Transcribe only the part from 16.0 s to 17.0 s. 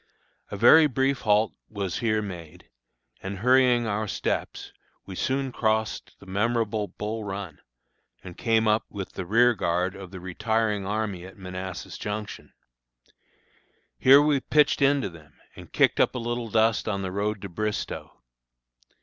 a little dust